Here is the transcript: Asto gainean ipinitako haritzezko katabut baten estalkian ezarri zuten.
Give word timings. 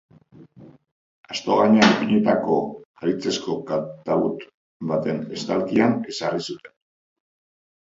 Asto 1.33 1.57
gainean 1.59 1.91
ipinitako 1.95 2.55
haritzezko 3.03 3.59
katabut 3.69 4.43
baten 4.95 5.23
estalkian 5.39 5.97
ezarri 6.17 6.45
zuten. 6.51 6.77